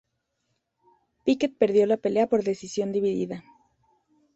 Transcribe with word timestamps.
Pickett 1.25 1.55
perdió 1.59 1.85
la 1.85 1.95
pelea 1.97 2.25
por 2.25 2.43
decisión 2.43 2.91
dividida. 2.91 3.43